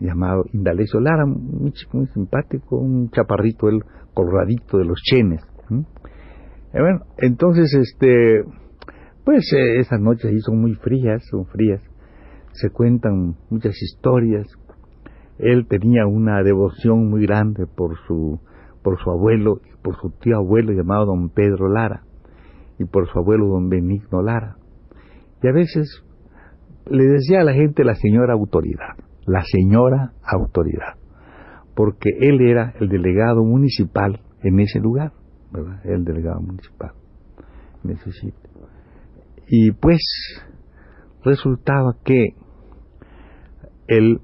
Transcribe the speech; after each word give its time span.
llamado 0.00 0.44
Indalecio 0.52 1.00
Lara 1.00 1.24
muy, 1.24 1.72
muy 1.92 2.06
simpático 2.08 2.76
un 2.76 3.10
chaparrito 3.10 3.68
el 3.68 3.82
coloradito 4.12 4.78
de 4.78 4.84
los 4.84 5.00
chenes 5.00 5.40
bueno 6.72 7.00
entonces 7.16 7.74
este 7.74 8.44
pues 9.28 9.52
eh, 9.52 9.80
esas 9.80 10.00
noches 10.00 10.24
ahí 10.24 10.40
son 10.40 10.58
muy 10.58 10.74
frías 10.74 11.22
son 11.30 11.44
frías 11.44 11.82
se 12.52 12.70
cuentan 12.70 13.36
muchas 13.50 13.80
historias. 13.80 14.46
Él 15.38 15.66
tenía 15.68 16.06
una 16.06 16.42
devoción 16.42 17.08
muy 17.08 17.22
grande 17.24 17.66
por 17.66 17.96
su, 18.06 18.40
por 18.82 18.98
su 18.98 19.10
abuelo 19.10 19.60
y 19.64 19.76
por 19.82 19.96
su 19.96 20.10
tío 20.10 20.36
abuelo 20.36 20.72
llamado 20.72 21.06
don 21.06 21.30
Pedro 21.30 21.68
Lara 21.68 22.02
y 22.78 22.84
por 22.84 23.08
su 23.08 23.18
abuelo 23.18 23.46
don 23.46 23.68
Benigno 23.68 24.22
Lara. 24.22 24.56
Y 25.42 25.46
a 25.46 25.52
veces 25.52 26.04
le 26.90 27.04
decía 27.04 27.42
a 27.42 27.44
la 27.44 27.52
gente 27.52 27.84
la 27.84 27.94
señora 27.94 28.32
autoridad, 28.32 28.96
la 29.26 29.42
señora 29.44 30.14
autoridad, 30.24 30.96
porque 31.76 32.10
él 32.18 32.40
era 32.40 32.74
el 32.80 32.88
delegado 32.88 33.44
municipal 33.44 34.20
en 34.42 34.58
ese 34.58 34.80
lugar, 34.80 35.12
¿verdad? 35.52 35.80
El 35.84 36.04
delegado 36.04 36.40
municipal 36.40 36.90
en 37.84 37.96
sitio. 37.96 38.47
Y 39.48 39.72
pues 39.72 40.00
resultaba 41.24 41.96
que 42.04 42.34
el 43.86 44.20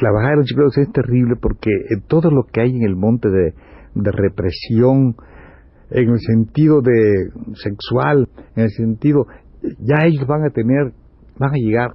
la 0.00 0.12
bajada 0.12 0.30
de 0.30 0.36
los 0.36 0.46
chicos 0.46 0.78
es 0.78 0.92
terrible 0.92 1.36
porque 1.40 1.70
todo 2.08 2.30
lo 2.30 2.44
que 2.44 2.60
hay 2.60 2.70
en 2.70 2.82
el 2.82 2.96
monte 2.96 3.28
de, 3.28 3.52
represión, 3.94 5.16
en 5.90 6.10
el 6.10 6.20
sentido 6.20 6.80
de 6.82 7.30
sexual, 7.54 8.28
en 8.54 8.64
el 8.64 8.70
sentido, 8.70 9.26
ya 9.80 10.04
ellos 10.04 10.26
van 10.26 10.44
a 10.44 10.50
tener, 10.50 10.92
van 11.38 11.50
a 11.50 11.56
llegar 11.56 11.90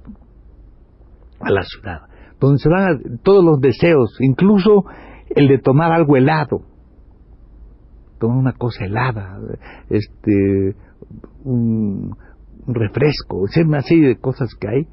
a 1.40 1.50
la 1.50 1.62
ciudad, 1.62 2.00
donde 2.40 2.58
se 2.58 2.68
van 2.68 2.82
a, 2.82 2.98
todos 3.22 3.44
los 3.44 3.60
deseos, 3.60 4.16
incluso 4.20 4.84
el 5.30 5.48
de 5.48 5.58
tomar 5.58 5.92
algo 5.92 6.16
helado, 6.16 6.62
tomar 8.18 8.36
una 8.36 8.52
cosa 8.52 8.84
helada, 8.84 9.38
este, 9.88 10.74
un, 11.44 12.16
refresco, 12.66 13.44
es 13.46 13.56
una 13.56 13.82
serie 13.82 14.08
de 14.08 14.16
cosas 14.16 14.54
que 14.60 14.68
hay, 14.68 14.86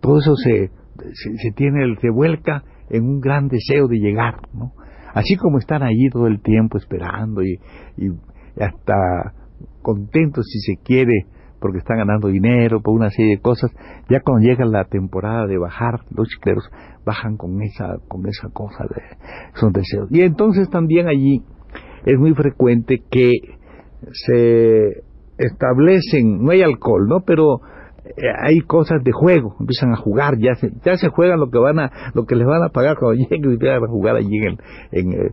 todo 0.00 0.18
eso 0.18 0.36
se, 0.36 0.70
se, 1.12 1.50
tiene, 1.56 1.96
se 2.00 2.10
vuelca 2.10 2.62
en 2.90 3.04
un 3.04 3.20
gran 3.20 3.48
deseo 3.48 3.88
de 3.88 3.98
llegar, 3.98 4.36
¿no? 4.54 4.72
Así 5.14 5.36
como 5.36 5.58
están 5.58 5.82
allí 5.82 6.10
todo 6.12 6.26
el 6.28 6.40
tiempo 6.40 6.78
esperando 6.78 7.42
y, 7.42 7.58
y 7.96 8.10
hasta 8.62 9.34
contentos 9.82 10.46
si 10.46 10.60
se 10.60 10.80
quiere 10.82 11.26
porque 11.60 11.78
están 11.78 11.98
ganando 11.98 12.28
dinero 12.28 12.80
por 12.80 12.94
una 12.94 13.10
serie 13.10 13.36
de 13.36 13.40
cosas, 13.40 13.72
ya 14.08 14.20
cuando 14.20 14.46
llega 14.46 14.64
la 14.64 14.84
temporada 14.84 15.46
de 15.46 15.58
bajar, 15.58 16.00
los 16.10 16.28
chicleros 16.28 16.64
bajan 17.04 17.36
con 17.36 17.60
esa, 17.62 17.96
con 18.06 18.26
esa 18.28 18.48
cosa 18.50 18.84
de 18.84 19.02
son 19.54 19.72
deseos. 19.72 20.08
Y 20.10 20.22
entonces 20.22 20.68
también 20.70 21.08
allí 21.08 21.42
es 22.04 22.18
muy 22.18 22.34
frecuente 22.34 23.02
que 23.10 23.32
se 24.12 25.02
establecen, 25.38 26.44
no 26.44 26.50
hay 26.50 26.62
alcohol, 26.62 27.06
¿no? 27.08 27.20
Pero 27.20 27.60
eh, 28.04 28.12
hay 28.42 28.60
cosas 28.60 29.02
de 29.04 29.12
juego, 29.12 29.56
empiezan 29.60 29.92
a 29.92 29.96
jugar, 29.96 30.38
ya 30.38 30.54
se, 30.54 30.70
ya 30.84 30.96
se 30.96 31.08
juegan 31.08 31.40
lo 31.40 31.50
que 31.50 31.58
van 31.58 31.78
a, 31.78 31.90
lo 32.14 32.26
que 32.26 32.36
les 32.36 32.46
van 32.46 32.62
a 32.62 32.70
pagar 32.70 32.96
cuando 32.98 33.22
lleguen 33.30 33.68
a 33.68 33.86
jugar 33.88 34.16
allí 34.16 34.36
en, 34.36 34.58
en 34.92 35.12
eh, 35.12 35.30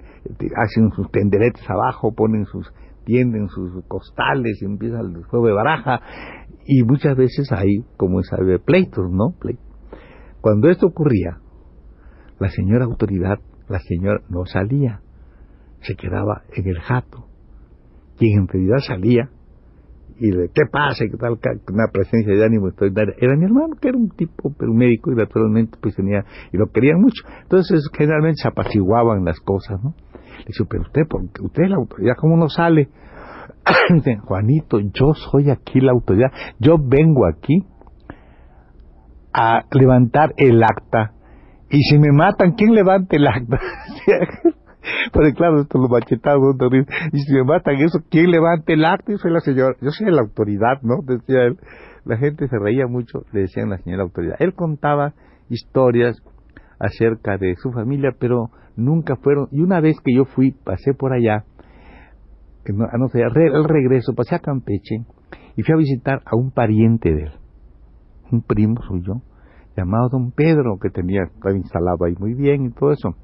hacen 0.55 0.91
sus 0.91 1.09
tenderetes 1.11 1.67
abajo, 1.69 2.13
ponen 2.13 2.45
sus, 2.45 2.71
tienden 3.05 3.47
sus 3.49 3.83
costales 3.87 4.61
y 4.61 4.65
empiezan 4.65 5.15
el 5.15 5.23
juego 5.23 5.47
de 5.47 5.53
baraja 5.53 6.01
y 6.65 6.83
muchas 6.83 7.15
veces 7.15 7.51
hay, 7.51 7.83
como 7.97 8.21
sabe, 8.23 8.59
pleitos, 8.59 9.11
¿no? 9.11 9.35
Cuando 10.41 10.69
esto 10.69 10.87
ocurría, 10.87 11.37
la 12.39 12.49
señora 12.49 12.85
autoridad, 12.85 13.39
la 13.69 13.79
señora 13.79 14.21
no 14.29 14.45
salía, 14.45 15.01
se 15.81 15.95
quedaba 15.95 16.43
en 16.53 16.67
el 16.67 16.79
jato. 16.79 17.27
Quien 18.17 18.41
en 18.41 18.47
realidad 18.47 18.77
salía 18.79 19.29
y 20.17 20.31
de 20.31 20.49
qué 20.53 20.61
pasa 20.71 21.05
y 21.05 21.09
qué 21.09 21.17
tal, 21.17 21.37
una 21.71 21.87
presencia 21.91 22.33
de 22.33 22.45
ánimo. 22.45 22.69
Era 22.69 23.35
mi 23.35 23.45
hermano, 23.45 23.75
que 23.81 23.89
era 23.89 23.97
un 23.97 24.09
tipo, 24.09 24.53
pero 24.57 24.71
un 24.71 24.77
médico, 24.77 25.11
y 25.11 25.15
naturalmente 25.15 25.77
pues 25.81 25.95
tenía, 25.95 26.23
y 26.51 26.57
lo 26.57 26.67
querían 26.67 27.01
mucho. 27.01 27.23
Entonces 27.43 27.89
generalmente 27.93 28.41
se 28.41 28.47
apaciguaban 28.47 29.25
las 29.25 29.39
cosas, 29.39 29.83
¿no? 29.83 29.93
Le 30.39 30.45
dice, 30.47 30.63
pero 30.69 30.83
usted, 30.83 31.01
porque 31.09 31.41
usted 31.41 31.63
es 31.63 31.69
la 31.69 31.77
autoridad, 31.77 32.15
¿cómo 32.17 32.37
no 32.37 32.49
sale? 32.49 32.89
Dice, 33.93 34.17
Juanito, 34.17 34.79
yo 34.79 35.13
soy 35.13 35.49
aquí 35.49 35.79
la 35.79 35.91
autoridad, 35.91 36.31
yo 36.59 36.75
vengo 36.79 37.25
aquí 37.25 37.65
a 39.33 39.63
levantar 39.71 40.33
el 40.37 40.63
acta, 40.63 41.13
y 41.69 41.81
si 41.81 41.97
me 41.97 42.11
matan, 42.11 42.53
¿quién 42.53 42.73
levante 42.73 43.17
el 43.17 43.27
acta? 43.27 43.59
Pero 45.11 45.33
claro, 45.33 45.61
esto 45.61 45.77
lo 45.77 45.87
machetaron, 45.87 46.57
y 47.11 47.19
si 47.19 47.33
me 47.33 47.43
matan 47.43 47.75
eso, 47.75 47.99
¿quién 48.09 48.31
levante 48.31 48.73
el 48.73 48.85
acto? 48.85 49.11
Yo 49.11 49.17
soy 49.17 49.31
la 49.31 49.39
señora, 49.39 49.75
yo 49.81 49.89
soy 49.91 50.11
la 50.11 50.21
autoridad, 50.21 50.81
¿no? 50.81 51.01
Decía 51.03 51.43
él. 51.43 51.57
La 52.05 52.17
gente 52.17 52.47
se 52.47 52.59
reía 52.59 52.85
mucho, 52.87 53.23
le 53.31 53.41
decían 53.41 53.69
la 53.69 53.77
señora 53.79 54.03
autoridad. 54.03 54.35
Él 54.39 54.53
contaba 54.53 55.13
historias 55.49 56.21
acerca 56.79 57.37
de 57.37 57.55
su 57.55 57.71
familia, 57.71 58.11
pero 58.19 58.51
nunca 58.75 59.15
fueron, 59.15 59.47
y 59.51 59.61
una 59.61 59.79
vez 59.79 59.97
que 60.03 60.13
yo 60.13 60.25
fui, 60.25 60.51
pasé 60.51 60.93
por 60.93 61.13
allá, 61.13 61.45
a 62.67 62.97
no 62.97 63.07
sé, 63.09 63.21
el 63.21 63.63
regreso, 63.63 64.13
pasé 64.13 64.35
a 64.35 64.39
Campeche, 64.39 65.05
y 65.55 65.63
fui 65.63 65.73
a 65.73 65.77
visitar 65.77 66.21
a 66.25 66.35
un 66.35 66.51
pariente 66.51 67.13
de 67.13 67.23
él, 67.23 67.31
un 68.31 68.41
primo 68.41 68.81
suyo, 68.87 69.21
llamado 69.75 70.09
don 70.09 70.31
Pedro, 70.31 70.77
que 70.81 70.89
tenía, 70.89 71.23
estaba 71.23 71.55
instalado 71.55 72.05
ahí 72.05 72.15
muy 72.19 72.33
bien 72.33 72.65
y 72.65 72.71
todo 72.71 72.91
eso. 72.91 73.15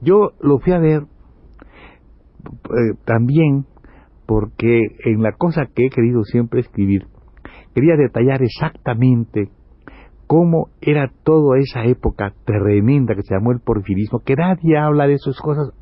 Yo 0.00 0.32
lo 0.40 0.58
fui 0.58 0.72
a 0.72 0.78
ver 0.78 1.02
eh, 1.04 2.94
también 3.04 3.66
porque 4.26 4.80
en 5.04 5.22
la 5.22 5.32
cosa 5.32 5.66
que 5.66 5.86
he 5.86 5.90
querido 5.90 6.22
siempre 6.24 6.60
escribir, 6.60 7.06
quería 7.74 7.96
detallar 7.96 8.42
exactamente 8.42 9.50
cómo 10.26 10.70
era 10.80 11.12
toda 11.22 11.58
esa 11.58 11.84
época 11.84 12.34
tremenda 12.44 13.14
que 13.14 13.22
se 13.22 13.34
llamó 13.34 13.52
el 13.52 13.60
porfirismo, 13.60 14.20
que 14.24 14.34
nadie 14.34 14.76
habla 14.76 15.06
de 15.06 15.14
esas 15.14 15.38
cosas, 15.40 15.72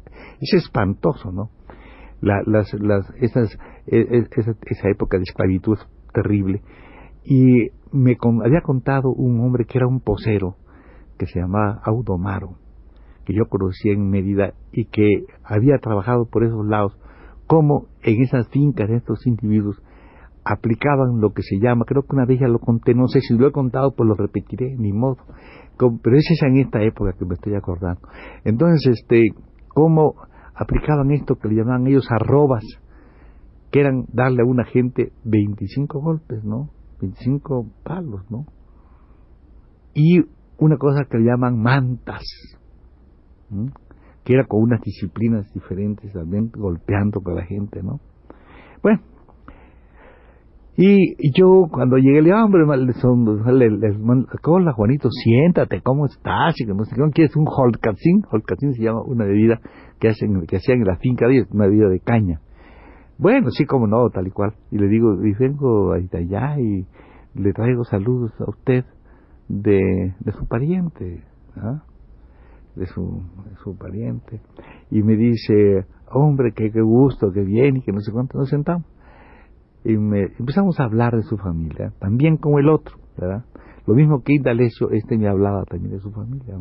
es 0.40 0.52
espantoso, 0.54 1.32
¿no? 1.32 1.50
las, 2.20 2.72
las, 2.74 3.10
esas, 3.20 3.58
e, 3.86 3.98
e, 3.98 4.28
esa, 4.36 4.54
esa, 4.66 4.88
época 4.88 5.18
de 5.18 5.24
esclavitud 5.24 5.78
terrible. 6.12 6.62
Y 7.24 7.70
me 7.92 8.16
había 8.44 8.60
contado 8.62 9.10
un 9.10 9.40
hombre 9.40 9.64
que 9.64 9.78
era 9.78 9.86
un 9.86 10.00
posero 10.00 10.56
que 11.18 11.26
se 11.26 11.40
llamaba 11.40 11.80
Audomaro, 11.84 12.56
que 13.24 13.34
yo 13.34 13.46
conocía 13.48 13.92
en 13.92 14.08
Mérida 14.10 14.54
y 14.72 14.86
que 14.86 15.24
había 15.42 15.78
trabajado 15.78 16.26
por 16.26 16.44
esos 16.44 16.66
lados, 16.66 16.96
como 17.46 17.86
en 18.02 18.22
esas 18.22 18.48
fincas 18.48 18.90
estos 18.90 19.26
individuos 19.26 19.82
aplicaban 20.44 21.20
lo 21.20 21.32
que 21.32 21.42
se 21.42 21.58
llama, 21.58 21.84
creo 21.86 22.02
que 22.02 22.14
una 22.14 22.26
vez 22.26 22.40
ya 22.40 22.48
lo 22.48 22.58
conté, 22.58 22.94
no 22.94 23.08
sé 23.08 23.20
si 23.20 23.34
lo 23.36 23.48
he 23.48 23.52
contado, 23.52 23.94
pues 23.96 24.06
lo 24.06 24.14
repetiré, 24.14 24.76
ni 24.76 24.92
modo, 24.92 25.16
pero 25.78 26.16
es 26.16 26.30
esa 26.30 26.46
en 26.48 26.58
esta 26.58 26.82
época 26.82 27.14
que 27.18 27.24
me 27.24 27.34
estoy 27.34 27.54
acordando. 27.54 28.00
Entonces, 28.44 28.98
este, 28.98 29.28
cómo 29.68 30.14
aplicaban 30.54 31.10
esto 31.10 31.36
que 31.36 31.48
le 31.48 31.56
llamaban 31.56 31.86
ellos 31.86 32.06
arrobas, 32.10 32.62
que 33.70 33.80
eran 33.80 34.04
darle 34.12 34.42
a 34.42 34.46
una 34.46 34.64
gente 34.64 35.12
25 35.24 36.00
golpes, 36.00 36.44
¿no? 36.44 36.70
25 37.00 37.66
palos, 37.82 38.22
¿no? 38.30 38.46
Y 39.94 40.20
una 40.58 40.76
cosa 40.76 41.06
que 41.10 41.18
le 41.18 41.24
llaman 41.24 41.58
mantas, 41.58 42.22
que 44.24 44.34
era 44.34 44.44
con 44.44 44.62
unas 44.62 44.80
disciplinas 44.80 45.52
diferentes 45.52 46.12
también, 46.12 46.50
golpeando 46.54 47.20
con 47.20 47.34
la 47.34 47.44
gente, 47.44 47.82
¿no? 47.82 48.00
Bueno, 48.82 49.00
y, 50.76 51.30
yo 51.38 51.68
cuando 51.70 51.96
llegué 51.98 52.20
le 52.20 52.30
dije, 52.30 52.34
hombre, 52.34 52.64
le, 52.66 53.96
hola 54.44 54.72
Juanito, 54.72 55.08
siéntate, 55.08 55.80
¿cómo 55.82 56.06
estás? 56.06 56.60
Y 56.60 56.66
que 56.66 56.74
no 56.74 56.84
sé 56.84 56.96
¿quieres 57.12 57.36
un 57.36 57.46
holcacín? 57.46 58.22
Holcacín 58.28 58.72
se 58.72 58.82
llama 58.82 59.02
una 59.02 59.24
bebida 59.24 59.60
que 60.00 60.08
hacen, 60.08 60.44
que 60.46 60.56
hacían 60.56 60.78
en 60.78 60.86
la 60.86 60.96
finca 60.96 61.28
de 61.28 61.46
una 61.52 61.66
bebida 61.66 61.88
de 61.88 62.00
caña. 62.00 62.40
Bueno, 63.18 63.50
sí, 63.50 63.66
como 63.66 63.86
no, 63.86 64.10
tal 64.10 64.26
y 64.26 64.30
cual. 64.30 64.54
Y 64.72 64.78
le 64.78 64.88
digo, 64.88 65.14
y 65.24 65.32
vengo 65.34 65.92
de 65.94 66.18
allá 66.18 66.58
y 66.58 66.86
le 67.34 67.52
traigo 67.52 67.84
saludos 67.84 68.32
a 68.40 68.50
usted 68.50 68.84
de, 69.48 70.14
de 70.18 70.32
su 70.32 70.46
pariente, 70.48 71.22
¿ah? 71.56 71.84
De, 72.76 72.86
su, 72.86 73.22
de 73.48 73.56
su 73.62 73.76
pariente. 73.76 74.40
Y 74.90 75.02
me 75.02 75.16
dice, 75.16 75.86
hombre, 76.10 76.52
qué, 76.54 76.70
qué 76.70 76.80
gusto, 76.80 77.32
qué 77.32 77.42
bien, 77.42 77.76
y 77.76 77.82
que 77.82 77.92
no 77.92 78.00
sé 78.00 78.12
cuánto 78.12 78.38
nos 78.38 78.48
sentamos 78.48 78.86
y 79.84 79.98
me, 79.98 80.22
empezamos 80.38 80.80
a 80.80 80.84
hablar 80.84 81.14
de 81.14 81.22
su 81.22 81.36
familia, 81.36 81.92
también 82.00 82.38
como 82.38 82.58
el 82.58 82.68
otro, 82.70 82.96
¿verdad? 83.18 83.44
Lo 83.86 83.94
mismo 83.94 84.22
que 84.22 84.32
Indalecio, 84.32 84.90
este 84.90 85.18
me 85.18 85.28
hablaba 85.28 85.64
también 85.64 85.92
de 85.92 86.00
su 86.00 86.10
familia, 86.10 86.58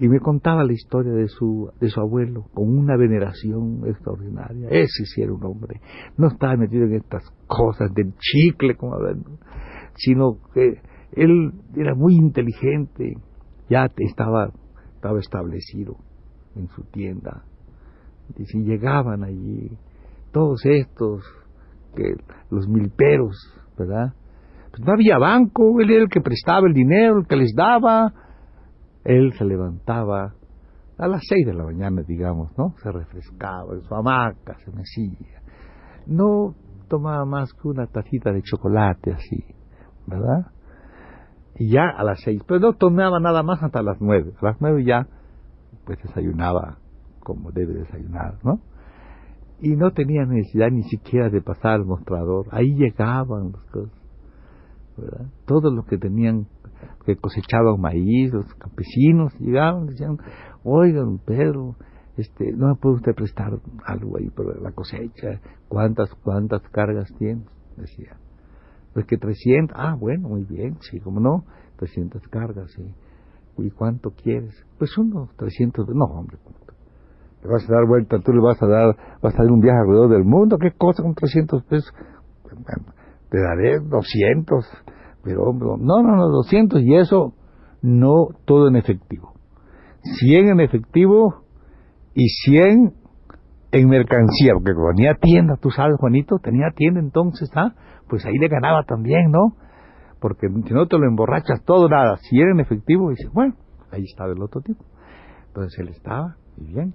y 0.00 0.08
me 0.08 0.18
contaba 0.18 0.64
la 0.64 0.72
historia 0.72 1.12
de 1.12 1.28
su, 1.28 1.70
de 1.80 1.88
su 1.88 2.00
abuelo 2.00 2.46
con 2.52 2.68
una 2.68 2.96
veneración 2.96 3.82
extraordinaria. 3.86 4.68
Ese 4.70 5.04
sí 5.04 5.22
era 5.22 5.32
un 5.32 5.44
hombre. 5.44 5.80
No 6.18 6.26
estaba 6.26 6.56
metido 6.56 6.86
en 6.86 6.94
estas 6.94 7.22
cosas 7.46 7.94
del 7.94 8.12
chicle, 8.18 8.74
como 8.74 8.96
sino 9.94 10.38
que 10.52 10.80
él 11.12 11.52
era 11.76 11.94
muy 11.94 12.16
inteligente, 12.16 13.14
ya 13.70 13.88
estaba, 13.98 14.50
estaba 15.04 15.18
establecido 15.18 15.96
en 16.56 16.68
su 16.68 16.82
tienda. 16.84 17.44
Y 18.38 18.46
si 18.46 18.62
llegaban 18.62 19.22
allí 19.22 19.76
todos 20.32 20.64
estos 20.64 21.22
que 21.94 22.14
los 22.50 22.66
milperos, 22.66 23.36
¿verdad? 23.76 24.14
Pues 24.70 24.82
no 24.82 24.94
había 24.94 25.18
banco, 25.18 25.78
él 25.80 25.90
era 25.90 26.02
el 26.04 26.08
que 26.08 26.22
prestaba 26.22 26.66
el 26.66 26.72
dinero, 26.72 27.18
el 27.18 27.26
que 27.26 27.36
les 27.36 27.52
daba. 27.54 28.14
Él 29.04 29.34
se 29.36 29.44
levantaba 29.44 30.34
a 30.96 31.06
las 31.06 31.20
seis 31.28 31.46
de 31.46 31.52
la 31.52 31.64
mañana, 31.64 32.02
digamos, 32.02 32.56
¿no? 32.56 32.74
Se 32.82 32.90
refrescaba 32.90 33.74
en 33.74 33.82
su 33.82 33.94
hamaca, 33.94 34.56
se 34.64 34.72
mecía. 34.72 35.42
No 36.06 36.54
tomaba 36.88 37.26
más 37.26 37.52
que 37.52 37.68
una 37.68 37.86
tacita 37.86 38.32
de 38.32 38.40
chocolate 38.40 39.12
así, 39.12 39.44
¿verdad? 40.06 40.50
Y 41.56 41.70
ya 41.70 41.88
a 41.88 42.02
las 42.04 42.20
seis, 42.22 42.42
pero 42.46 42.60
no 42.60 42.72
tomaba 42.72 43.20
nada 43.20 43.42
más 43.42 43.62
hasta 43.62 43.82
las 43.82 44.00
nueve. 44.00 44.32
A 44.40 44.44
las 44.46 44.60
nueve 44.60 44.84
ya, 44.84 45.06
pues 45.84 46.02
desayunaba 46.02 46.78
como 47.20 47.52
debe 47.52 47.74
desayunar, 47.74 48.38
¿no? 48.42 48.60
y 49.60 49.76
no 49.76 49.92
tenía 49.92 50.26
necesidad 50.26 50.70
ni 50.70 50.82
siquiera 50.82 51.30
de 51.30 51.40
pasar 51.40 51.72
al 51.72 51.86
mostrador. 51.86 52.46
Ahí 52.50 52.74
llegaban 52.74 53.52
las 53.52 53.64
cosas. 53.70 53.98
¿verdad? 54.96 55.26
Todos 55.46 55.72
los 55.72 55.86
que 55.86 55.96
tenían, 55.96 56.46
que 57.06 57.16
cosechaban 57.16 57.80
maíz, 57.80 58.32
los 58.32 58.52
campesinos, 58.54 59.32
llegaban 59.40 59.84
y 59.84 59.88
decían, 59.88 60.18
oigan, 60.62 61.18
Pedro, 61.18 61.76
este, 62.16 62.52
no 62.52 62.68
me 62.68 62.74
puede 62.76 62.96
usted 62.96 63.14
prestar 63.14 63.58
algo 63.86 64.18
ahí 64.18 64.28
por 64.28 64.60
la 64.60 64.72
cosecha, 64.72 65.40
cuántas, 65.68 66.14
cuántas 66.16 66.62
cargas 66.68 67.12
tienes, 67.18 67.46
decía. 67.76 68.16
Pues 68.94 69.06
que 69.06 69.18
300, 69.18 69.76
ah, 69.78 69.96
bueno, 69.98 70.28
muy 70.28 70.44
bien, 70.44 70.78
sí, 70.80 71.00
como 71.00 71.20
no, 71.20 71.44
300 71.76 72.22
cargas, 72.28 72.70
sí. 72.72 72.94
¿Y 73.58 73.70
cuánto 73.70 74.10
quieres? 74.10 74.54
Pues 74.78 74.96
unos 74.96 75.34
300, 75.36 75.86
no, 75.88 76.04
hombre, 76.06 76.38
te 77.44 77.48
vas 77.48 77.68
a 77.68 77.74
dar 77.74 77.86
vuelta, 77.86 78.18
tú 78.20 78.32
le 78.32 78.40
vas 78.40 78.60
a 78.62 78.66
dar, 78.66 78.96
vas 79.20 79.34
a 79.34 79.42
dar 79.42 79.52
un 79.52 79.60
viaje 79.60 79.78
alrededor 79.78 80.10
del 80.10 80.24
mundo, 80.24 80.56
¿qué 80.58 80.70
cosa 80.70 81.02
con 81.02 81.14
300 81.14 81.62
pesos? 81.64 81.92
Te 83.30 83.38
daré 83.38 83.80
200, 83.80 84.64
pero 85.22 85.52
no, 85.52 85.76
no, 85.76 86.16
no, 86.16 86.28
200 86.28 86.80
y 86.82 86.94
eso 86.94 87.34
no 87.82 88.28
todo 88.46 88.68
en 88.68 88.76
efectivo. 88.76 89.34
100 90.20 90.48
en 90.48 90.60
efectivo 90.60 91.42
y 92.14 92.28
100 92.28 92.94
en 93.78 93.88
mercancía, 93.88 94.52
porque 94.54 94.72
tenía 94.96 95.14
tienda, 95.14 95.56
tú 95.60 95.70
sabes, 95.70 95.96
Juanito, 95.98 96.38
tenía 96.38 96.70
tienda 96.74 97.00
entonces, 97.00 97.50
¿ah? 97.54 97.74
Pues 98.08 98.24
ahí 98.26 98.36
le 98.38 98.48
ganaba 98.48 98.84
también, 98.84 99.30
¿no? 99.30 99.56
Porque 100.20 100.48
si 100.48 100.74
no 100.74 100.86
te 100.86 100.98
lo 100.98 101.06
emborrachas 101.06 101.62
todo, 101.64 101.88
nada. 101.88 102.16
Si 102.16 102.40
era 102.40 102.50
en 102.50 102.60
efectivo, 102.60 103.10
dice, 103.10 103.28
bueno, 103.32 103.54
ahí 103.90 104.04
estaba 104.04 104.32
el 104.32 104.42
otro 104.42 104.60
tipo. 104.60 104.84
Entonces 105.48 105.78
él 105.78 105.88
estaba, 105.88 106.36
y 106.56 106.66
bien. 106.66 106.94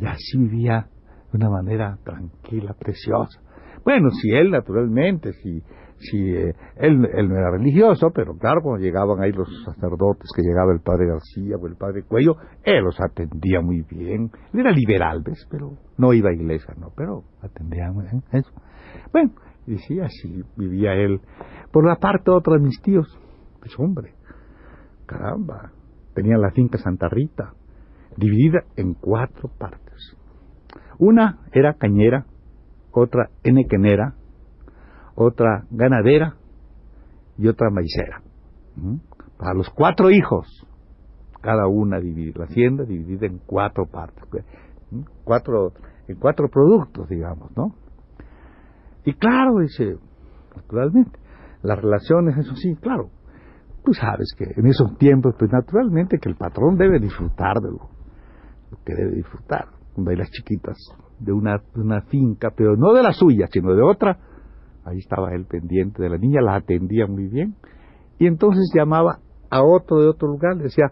Y 0.00 0.06
así 0.06 0.38
vivía 0.38 0.86
de 1.32 1.38
una 1.38 1.50
manera 1.50 1.98
tranquila, 2.04 2.74
preciosa. 2.78 3.40
Bueno, 3.84 4.10
si 4.10 4.30
él 4.30 4.50
naturalmente, 4.50 5.32
si, 5.32 5.62
si 5.98 6.32
eh, 6.32 6.54
él, 6.76 7.08
él, 7.12 7.28
no 7.28 7.36
era 7.36 7.50
religioso, 7.50 8.10
pero 8.14 8.36
claro, 8.36 8.62
cuando 8.62 8.84
llegaban 8.84 9.20
ahí 9.20 9.32
los 9.32 9.48
sacerdotes, 9.64 10.30
que 10.34 10.42
llegaba 10.42 10.72
el 10.72 10.80
padre 10.80 11.06
García 11.08 11.56
o 11.56 11.66
el 11.66 11.76
padre 11.76 12.04
Cuello, 12.04 12.36
él 12.62 12.84
los 12.84 13.00
atendía 13.00 13.60
muy 13.60 13.82
bien. 13.82 14.30
Él 14.52 14.60
era 14.60 14.70
liberal, 14.70 15.22
¿ves? 15.24 15.46
Pero 15.50 15.72
no 15.96 16.12
iba 16.12 16.30
a 16.30 16.34
iglesia, 16.34 16.74
¿no? 16.78 16.92
Pero 16.96 17.24
atendía 17.42 17.90
muy 17.92 18.04
bien 18.04 18.22
eso. 18.32 18.50
Bueno, 19.12 19.32
y 19.66 19.76
sí, 19.78 20.00
así 20.00 20.42
vivía 20.56 20.94
él. 20.94 21.20
Por 21.72 21.86
la 21.86 21.96
parte 21.96 22.30
otra 22.30 22.54
de 22.54 22.60
mis 22.60 22.80
tíos, 22.80 23.06
pues 23.60 23.78
hombre, 23.78 24.14
caramba, 25.06 25.72
tenían 26.14 26.40
la 26.40 26.50
finca 26.52 26.78
Santa 26.78 27.08
Rita, 27.08 27.54
dividida 28.16 28.64
en 28.76 28.94
cuatro 28.94 29.50
partes. 29.58 30.16
Una 30.98 31.40
era 31.52 31.74
cañera, 31.74 32.26
otra 32.92 33.30
enequenera, 33.44 34.14
otra 35.18 35.64
ganadera 35.70 36.36
y 37.36 37.48
otra 37.48 37.70
maicera. 37.70 38.22
Para 39.36 39.54
los 39.54 39.68
cuatro 39.70 40.10
hijos, 40.10 40.46
cada 41.40 41.66
una 41.66 41.98
dividida, 41.98 42.40
la 42.40 42.44
hacienda 42.44 42.84
dividida 42.84 43.26
en 43.26 43.38
cuatro 43.44 43.86
partes, 43.86 44.24
cuatro, 45.24 45.72
en 46.06 46.16
cuatro 46.16 46.48
productos, 46.48 47.08
digamos, 47.08 47.50
¿no? 47.56 47.74
Y 49.04 49.14
claro, 49.14 49.58
dice, 49.58 49.96
naturalmente, 50.54 51.18
las 51.62 51.78
relaciones, 51.80 52.36
eso 52.38 52.54
sí, 52.54 52.76
claro, 52.76 53.10
tú 53.84 53.94
sabes 53.94 54.32
que 54.36 54.44
en 54.44 54.66
esos 54.66 54.96
tiempos, 54.98 55.34
pues 55.36 55.50
naturalmente 55.50 56.18
que 56.18 56.28
el 56.28 56.36
patrón 56.36 56.76
debe 56.76 57.00
disfrutar 57.00 57.56
de 57.56 57.70
lo, 57.72 57.88
que 58.84 58.94
debe 58.94 59.16
disfrutar 59.16 59.66
cuando 59.94 60.12
hay 60.12 60.16
las 60.16 60.30
chiquitas 60.30 60.76
de 61.18 61.32
una 61.32 62.02
finca, 62.02 62.52
pero 62.54 62.76
no 62.76 62.92
de 62.92 63.02
la 63.02 63.12
suya, 63.12 63.48
sino 63.50 63.74
de 63.74 63.82
otra. 63.82 64.27
Ahí 64.88 64.98
estaba 64.98 65.34
él 65.34 65.44
pendiente 65.46 66.02
de 66.02 66.08
la 66.08 66.18
niña, 66.18 66.40
la 66.40 66.56
atendía 66.56 67.06
muy 67.06 67.28
bien. 67.28 67.54
Y 68.18 68.26
entonces 68.26 68.70
llamaba 68.74 69.18
a 69.50 69.62
otro 69.62 70.00
de 70.00 70.08
otro 70.08 70.28
lugar, 70.28 70.56
decía, 70.56 70.90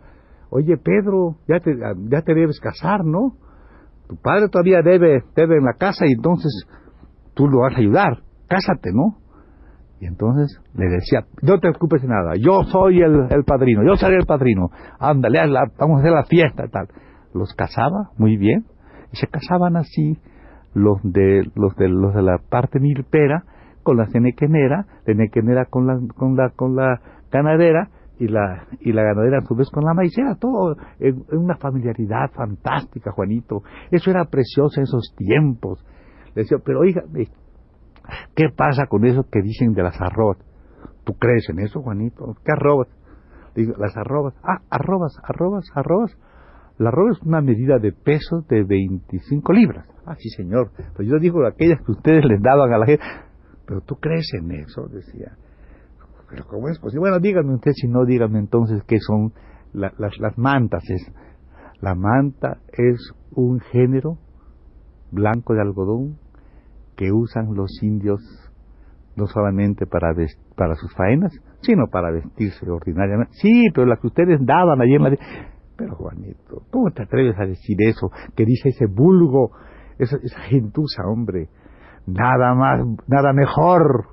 oye 0.50 0.76
Pedro, 0.76 1.36
ya 1.48 1.60
te, 1.60 1.76
ya 2.08 2.22
te 2.22 2.34
debes 2.34 2.60
casar, 2.60 3.04
¿no? 3.04 3.36
Tu 4.08 4.16
padre 4.16 4.48
todavía 4.48 4.82
debe, 4.82 5.24
debe 5.34 5.58
en 5.58 5.64
la 5.64 5.74
casa 5.74 6.06
y 6.06 6.12
entonces 6.12 6.66
tú 7.34 7.48
lo 7.48 7.60
vas 7.60 7.74
a 7.74 7.78
ayudar, 7.78 8.22
cásate, 8.48 8.92
¿no? 8.92 9.18
Y 10.00 10.06
entonces 10.06 10.60
le 10.74 10.86
decía, 10.88 11.26
no 11.42 11.54
te 11.54 11.68
preocupes 11.70 12.02
de 12.02 12.08
nada, 12.08 12.34
yo 12.38 12.62
soy 12.64 13.00
el, 13.00 13.26
el 13.30 13.44
padrino, 13.44 13.82
yo 13.82 13.96
seré 13.96 14.16
el 14.16 14.26
padrino, 14.26 14.68
ándale, 14.98 15.40
vamos 15.78 15.96
a 15.96 16.00
hacer 16.00 16.12
la 16.12 16.24
fiesta 16.24 16.66
y 16.66 16.70
tal. 16.70 16.88
Los 17.32 17.54
casaba 17.54 18.10
muy 18.18 18.36
bien, 18.36 18.66
y 19.12 19.16
se 19.16 19.26
casaban 19.26 19.76
así 19.76 20.18
los 20.74 20.98
de 21.02 21.50
los 21.54 21.74
de 21.76 21.88
los 21.88 22.14
de 22.14 22.22
la 22.22 22.38
parte 22.50 22.78
milpera 22.80 23.44
con 23.86 23.98
la 23.98 24.06
cenequenera, 24.08 24.78
la 24.78 25.02
cenequenera 25.04 25.66
con 25.66 25.86
la 25.86 25.96
con 26.16 26.34
la 26.36 26.50
con 26.50 26.74
la 26.74 27.00
ganadera 27.30 27.88
y 28.18 28.26
la 28.26 28.66
y 28.80 28.92
la 28.92 29.04
ganadera 29.04 29.38
a 29.38 29.46
su 29.46 29.54
vez 29.54 29.70
con 29.70 29.84
la 29.84 29.94
maicera, 29.94 30.34
todo 30.34 30.74
en, 30.98 31.22
una 31.30 31.54
familiaridad 31.56 32.32
fantástica, 32.32 33.12
Juanito. 33.12 33.62
Eso 33.92 34.10
era 34.10 34.24
precioso 34.24 34.80
en 34.80 34.82
esos 34.82 35.14
tiempos. 35.16 35.86
Le 36.34 36.42
decía, 36.42 36.58
pero 36.64 36.80
oiga, 36.80 37.04
¿qué 38.34 38.48
pasa 38.56 38.86
con 38.88 39.04
eso 39.04 39.24
que 39.30 39.40
dicen 39.40 39.72
de 39.72 39.84
las 39.84 40.00
arroz? 40.00 40.38
¿Tú 41.04 41.12
crees 41.12 41.48
en 41.48 41.60
eso, 41.60 41.80
Juanito? 41.80 42.34
¿Qué 42.44 42.50
arroz? 42.50 42.88
Digo, 43.54 43.74
las 43.78 43.96
arrobas. 43.96 44.34
Ah, 44.42 44.62
arrobas, 44.68 45.16
arrobas, 45.22 45.64
arrobas. 45.76 46.18
La 46.78 46.88
arroba 46.88 47.12
es 47.12 47.22
una 47.22 47.40
medida 47.40 47.78
de 47.78 47.92
peso 47.92 48.44
de 48.48 48.64
25 48.64 49.52
libras. 49.52 49.86
Ah, 50.04 50.16
sí, 50.18 50.28
señor. 50.30 50.72
Pues 50.94 51.08
yo 51.08 51.18
digo 51.18 51.46
aquellas 51.46 51.80
que 51.82 51.92
ustedes 51.92 52.24
les 52.24 52.42
daban 52.42 52.72
a 52.72 52.78
la 52.78 52.86
gente. 52.86 53.04
Pero 53.66 53.80
tú 53.80 53.96
crees 53.96 54.30
en 54.35 54.52
eso, 54.52 54.87
decía. 54.88 55.37
Pero 56.30 56.46
¿cómo 56.46 56.68
es 56.68 56.78
posible? 56.78 57.00
Bueno, 57.00 57.20
díganme 57.20 57.54
usted, 57.54 57.73
si 57.73 57.88
no, 57.88 58.04
díganme 58.04 58.38
entonces 58.38 58.82
qué 58.87 58.99
son 59.00 59.32
las, 59.73 60.37
mantas. 60.37 60.82
Es, 60.88 61.12
la 61.80 61.94
manta 61.94 62.58
es 62.73 63.12
un 63.32 63.61
género 63.61 64.18
blanco 65.11 65.54
de 65.54 65.61
algodón 65.61 66.18
que 66.96 67.12
usan 67.12 67.54
los 67.54 67.70
indios 67.82 68.20
no 69.16 69.26
solamente 69.26 69.87
para, 69.87 70.14
para 70.56 70.75
sus 70.75 70.92
faenas, 70.94 71.32
sino 71.62 71.87
para 71.87 72.11
vestirse 72.11 72.68
ordinariamente. 72.68 73.32
Sí, 73.35 73.64
pero 73.75 73.87
las 73.87 74.00
que 74.00 74.08
ustedes 74.08 74.40
daban 74.44 74.80
allí 74.80 74.94
en 74.94 75.02
la... 75.02 75.16
Pero 75.76 75.94
Juanito, 75.94 76.62
¿cómo 76.70 76.90
te 76.90 77.02
atreves 77.02 77.38
a 77.38 77.46
decir 77.46 77.76
eso? 77.80 78.11
Que 78.35 78.44
dice 78.44 78.70
ese 78.70 78.87
vulgo, 78.87 79.52
esa, 79.99 80.16
esa 80.23 80.40
gentuza, 80.40 81.06
hombre. 81.06 81.49
Nada 82.06 82.54
más, 82.54 82.80
nada 83.08 83.32
mejor, 83.32 84.06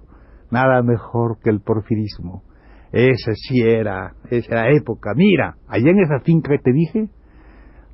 nada 0.51 0.81
mejor 0.81 1.39
que 1.39 1.49
el 1.49 1.61
porfirismo. 1.61 2.43
Esa 2.91 3.33
sí 3.33 3.61
era, 3.61 4.13
esa 4.29 4.51
era 4.51 4.71
época. 4.71 5.13
Mira, 5.15 5.55
allá 5.67 5.89
en 5.89 5.99
esa 5.99 6.19
finca 6.19 6.51
que 6.51 6.59
te 6.59 6.71
dije, 6.71 7.09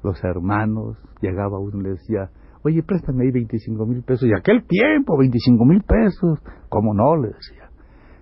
los 0.03 0.21
hermanos, 0.23 0.97
llegaba 1.21 1.59
uno 1.59 1.79
y 1.79 1.83
le 1.83 1.89
decía, 1.91 2.29
oye, 2.63 2.83
préstame 2.83 3.25
ahí 3.25 3.31
25 3.31 3.85
mil 3.85 4.03
pesos. 4.03 4.27
Y 4.27 4.33
aquel 4.33 4.65
tiempo, 4.65 5.17
25 5.17 5.65
mil 5.65 5.83
pesos, 5.83 6.39
¿cómo 6.69 6.93
no? 6.93 7.15
Le 7.15 7.29
decía. 7.29 7.69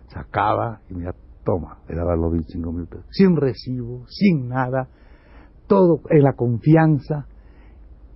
Sacaba 0.07 0.81
y 0.89 0.95
mira, 0.95 1.13
toma, 1.43 1.79
le 1.87 1.95
daba 1.95 2.15
los 2.15 2.31
25 2.31 2.71
mil 2.71 2.87
pesos. 2.87 3.05
Sin 3.11 3.35
recibo, 3.35 4.05
sin 4.07 4.47
nada, 4.47 4.87
todo 5.67 6.01
en 6.09 6.23
la 6.23 6.33
confianza. 6.33 7.27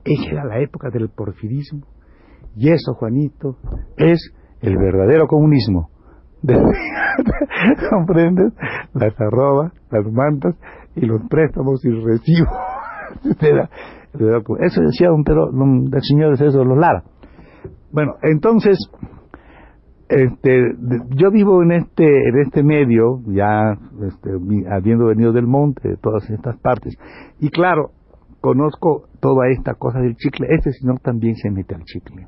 Esa 0.04 0.32
era 0.32 0.46
la 0.46 0.60
época 0.60 0.90
del 0.90 1.10
porfirismo. 1.10 1.86
Y 2.56 2.70
eso, 2.72 2.94
Juanito, 2.94 3.58
es 3.98 4.34
el 4.62 4.78
verdadero 4.78 5.28
comunismo. 5.28 5.90
¿Comprendes? 7.90 8.54
Las 8.94 9.20
arrobas, 9.20 9.74
las 9.92 10.06
mantas 10.12 10.56
y 10.96 11.06
los 11.06 11.22
préstamos 11.30 11.82
sin 11.82 12.04
recibo. 12.04 12.48
Eso 14.60 14.82
decía 14.82 15.12
un 15.12 15.24
pero 15.24 15.50
del 15.52 16.02
señor 16.02 16.38
César 16.38 16.66
Los 16.66 16.78
Lara. 16.78 17.04
Bueno, 17.92 18.16
entonces, 18.24 18.78
este, 20.10 20.76
yo 21.16 21.32
vivo 21.32 21.62
en 21.64 21.72
este, 21.72 22.06
en 22.06 22.42
este 22.42 22.64
medio, 22.64 23.22
ya 23.28 23.78
este, 24.06 24.32
habiendo 24.70 25.06
venido 25.06 25.32
del 25.32 25.48
monte, 25.48 25.90
de 25.90 25.98
todas 25.98 26.30
estas 26.30 26.58
partes, 26.60 26.98
y 27.40 27.50
claro, 27.50 27.92
conozco 28.42 29.08
toda 29.20 29.50
esta 29.50 29.76
cosa 29.76 30.00
del 30.00 30.16
chicle. 30.16 30.48
Este 30.50 30.72
señor 30.74 31.00
también 31.00 31.36
se 31.36 31.50
mete 31.50 31.76
al 31.76 31.84
chicle. 31.84 32.28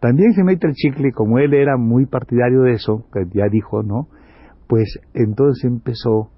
También 0.00 0.32
se 0.32 0.44
mete 0.44 0.66
al 0.66 0.74
chicle, 0.74 1.12
como 1.12 1.38
él 1.38 1.54
era 1.54 1.76
muy 1.76 2.06
partidario 2.06 2.62
de 2.62 2.72
eso, 2.72 3.06
que 3.12 3.24
ya 3.32 3.48
dijo, 3.50 3.82
¿no? 3.82 4.08
Pues 4.68 5.00
entonces 5.14 5.64
empezó 5.64 6.30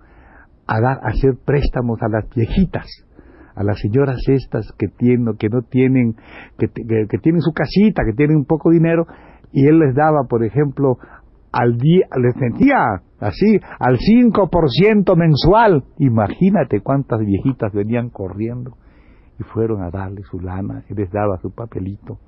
a 0.67 0.81
dar, 0.81 0.99
a 1.03 1.09
hacer 1.09 1.35
préstamos 1.45 2.01
a 2.03 2.09
las 2.09 2.29
viejitas 2.35 2.87
a 3.55 3.65
las 3.65 3.79
señoras 3.79 4.17
estas 4.29 4.73
que 4.79 4.89
tienen 4.89 5.37
que 5.39 5.49
no 5.49 5.63
tienen 5.63 6.15
que, 6.59 6.69
tienen 6.69 7.41
su 7.41 7.53
casita 7.53 8.03
que 8.07 8.15
tienen 8.15 8.37
un 8.37 8.45
poco 8.45 8.71
dinero 8.71 9.07
y 9.53 9.67
él 9.67 9.79
les 9.79 9.95
daba 9.95 10.25
por 10.29 10.45
ejemplo 10.45 10.97
al 11.53 11.77
día 11.77 12.07
les 12.17 12.35
sentía 12.35 13.03
así 13.19 13.61
al 13.79 13.99
5% 13.99 15.17
mensual 15.17 15.85
imagínate 15.99 16.81
cuántas 16.81 17.21
viejitas 17.21 17.73
venían 17.73 18.09
corriendo 18.11 18.77
y 19.39 19.43
fueron 19.43 19.83
a 19.83 19.91
darle 19.91 20.23
su 20.23 20.41
lana 20.41 20.85
y 20.89 20.95
les 20.95 21.11
daba 21.11 21.39
su 21.43 21.51
papelito 21.53 22.19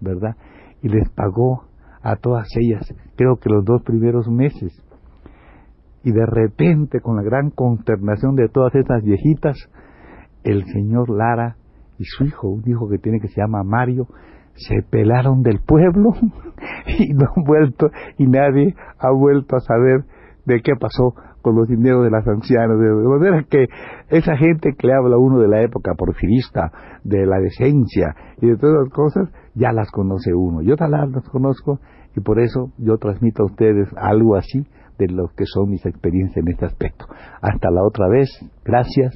verdad 0.00 0.36
y 0.82 0.88
les 0.88 1.08
pagó 1.10 1.64
a 2.02 2.16
todas 2.16 2.48
ellas 2.56 2.94
creo 3.16 3.36
que 3.36 3.50
los 3.50 3.64
dos 3.64 3.82
primeros 3.82 4.28
meses 4.28 4.72
y 6.04 6.12
de 6.12 6.26
repente 6.26 7.00
con 7.00 7.16
la 7.16 7.22
gran 7.22 7.50
consternación 7.50 8.36
de 8.36 8.48
todas 8.48 8.74
esas 8.74 9.02
viejitas 9.02 9.56
el 10.44 10.64
señor 10.66 11.10
Lara 11.10 11.56
y 11.98 12.04
su 12.04 12.24
hijo, 12.24 12.48
un 12.48 12.62
hijo 12.66 12.88
que 12.88 12.98
tiene 12.98 13.20
que 13.20 13.28
se 13.28 13.40
llama 13.40 13.62
Mario, 13.64 14.06
se 14.54 14.82
pelaron 14.88 15.42
del 15.42 15.60
pueblo 15.60 16.10
y 16.98 17.12
no 17.12 17.26
han 17.34 17.44
vuelto 17.44 17.88
y 18.18 18.26
nadie 18.26 18.74
ha 18.98 19.10
vuelto 19.10 19.56
a 19.56 19.60
saber 19.60 20.04
de 20.44 20.60
qué 20.62 20.72
pasó 20.78 21.14
con 21.42 21.56
los 21.56 21.68
dineros 21.68 22.04
de 22.04 22.10
las 22.10 22.26
ancianas. 22.26 22.78
De 22.78 23.08
manera 23.08 23.44
que 23.48 23.66
esa 24.08 24.36
gente 24.36 24.74
que 24.78 24.86
le 24.86 24.94
habla 24.94 25.18
uno 25.18 25.38
de 25.38 25.48
la 25.48 25.62
época 25.62 25.94
porfirista, 25.94 26.72
de 27.04 27.26
la 27.26 27.38
decencia 27.38 28.14
y 28.40 28.46
de 28.46 28.56
todas 28.56 28.84
las 28.84 28.92
cosas, 28.92 29.28
ya 29.56 29.72
las 29.72 29.90
conoce 29.90 30.34
uno. 30.34 30.62
Yo 30.62 30.76
tal 30.76 30.92
las 30.92 31.28
conozco 31.30 31.80
y 32.14 32.20
por 32.20 32.38
eso 32.38 32.70
yo 32.78 32.98
transmito 32.98 33.42
a 33.42 33.46
ustedes 33.46 33.88
algo 33.96 34.36
así 34.36 34.66
de 34.98 35.08
lo 35.08 35.28
que 35.28 35.44
son 35.46 35.70
mis 35.70 35.84
experiencias 35.84 36.36
en 36.36 36.52
este 36.52 36.66
aspecto. 36.66 37.06
Hasta 37.40 37.70
la 37.70 37.82
otra 37.82 38.08
vez. 38.08 38.28
Gracias. 38.64 39.14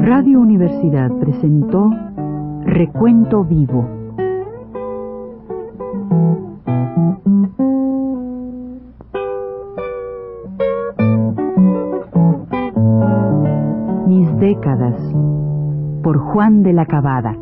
Radio 0.00 0.40
Universidad 0.40 1.10
presentó 1.18 1.90
Recuento 2.64 3.44
Vivo. 3.44 4.03
Juan 16.34 16.64
de 16.64 16.72
la 16.72 16.84
Cabada. 16.84 17.36